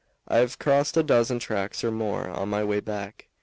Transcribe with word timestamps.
I've 0.27 0.57
crossed 0.57 0.97
a 0.97 1.03
dozen 1.03 1.37
tracks 1.37 1.83
or 1.83 1.91
more 1.91 2.27
on 2.27 2.49
my 2.49 2.63
way 2.63 2.79
back. 2.79 3.27